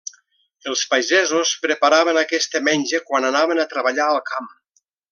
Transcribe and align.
Els 0.71 0.81
pagesos 0.93 1.51
preparaven 1.67 2.21
aquesta 2.23 2.65
menja 2.71 3.03
quan 3.11 3.31
anaven 3.31 3.65
a 3.67 3.71
treballar 3.75 4.09
al 4.17 4.23
camp. 4.35 4.53